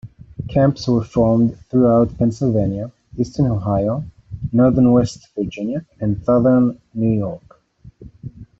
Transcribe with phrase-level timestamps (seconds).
[0.49, 4.03] Camps were formed throughout Pennsylvania, Eastern Ohio,
[4.51, 7.61] Northern West Virginia and Southern New York.